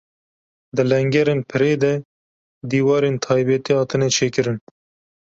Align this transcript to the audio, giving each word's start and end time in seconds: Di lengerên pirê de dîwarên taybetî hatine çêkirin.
Di 0.75 0.83
lengerên 0.89 1.41
pirê 1.49 1.73
de 1.83 1.93
dîwarên 2.71 3.15
taybetî 3.25 3.71
hatine 3.79 4.07
çêkirin. 4.17 4.57